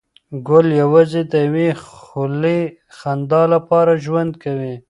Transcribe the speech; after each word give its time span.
ګل 0.47 0.67
یوازې 0.81 1.21
د 1.31 1.33
یوې 1.45 1.67
خولې 1.91 2.59
خندا 2.97 3.41
لپاره 3.53 3.91
ژوند 4.05 4.31
کوي. 4.43 4.75